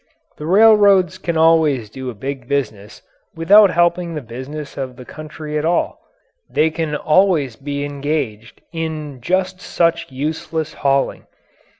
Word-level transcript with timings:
The 0.39 0.47
railroads 0.47 1.19
can 1.19 1.37
always 1.37 1.87
do 1.87 2.09
a 2.09 2.15
big 2.15 2.47
business 2.47 3.03
without 3.35 3.69
helping 3.69 4.15
the 4.15 4.21
business 4.21 4.75
of 4.75 4.95
the 4.95 5.05
country 5.05 5.59
at 5.59 5.63
all; 5.63 5.99
they 6.49 6.71
can 6.71 6.95
always 6.95 7.55
be 7.55 7.85
engaged 7.85 8.61
in 8.73 9.21
just 9.21 9.61
such 9.61 10.11
useless 10.11 10.73
hauling. 10.73 11.27